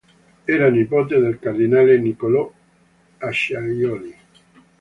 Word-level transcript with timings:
Era 0.53 0.67
nipote 0.71 1.19
del 1.21 1.37
cardinale 1.37 1.99
Niccolò 1.99 2.51
Acciaioli. 3.19 4.15